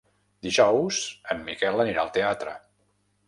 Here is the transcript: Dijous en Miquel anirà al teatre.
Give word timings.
Dijous 0.45 1.01
en 1.35 1.45
Miquel 1.51 1.83
anirà 1.85 2.05
al 2.07 2.11
teatre. 2.17 2.57